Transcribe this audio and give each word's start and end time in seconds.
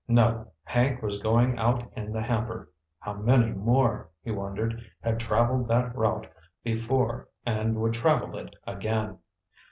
No—Hank 0.07 1.03
was 1.03 1.19
going 1.21 1.59
out 1.59 1.91
in 1.95 2.11
the 2.11 2.23
hamper. 2.23 2.71
How 3.01 3.13
many 3.13 3.51
more," 3.51 4.09
he 4.23 4.31
wondered, 4.31 4.83
"had 4.99 5.19
traveled 5.19 5.67
that 5.67 5.95
route 5.95 6.25
before 6.63 7.29
and 7.45 7.79
would 7.79 7.93
travel 7.93 8.35
it 8.39 8.55
again...." 8.65 9.19